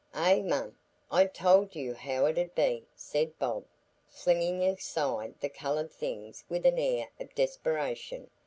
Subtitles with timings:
[0.15, 0.75] "Eh, mum,
[1.11, 3.65] I told you how it 'ud be," said Bob,
[4.07, 8.27] flinging aside the coloured things with an air of desperation.